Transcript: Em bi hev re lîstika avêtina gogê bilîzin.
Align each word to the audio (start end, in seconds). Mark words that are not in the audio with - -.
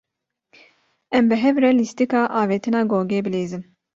Em 1.17 1.23
bi 1.29 1.35
hev 1.43 1.55
re 1.63 1.71
lîstika 1.79 2.21
avêtina 2.41 2.81
gogê 2.91 3.19
bilîzin. 3.25 3.63